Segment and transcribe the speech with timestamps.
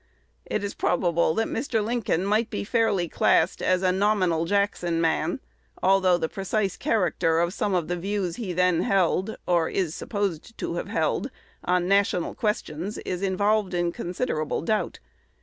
[0.47, 1.85] It is probable that Mr.
[1.85, 5.41] Lincoln might be fairly classed as a "nominal Jackson man,"
[5.83, 10.57] although the precise character of some of the views he then held, or is supposed
[10.57, 11.29] to have held,
[11.63, 14.97] on national questions, is involved in considerable doubt.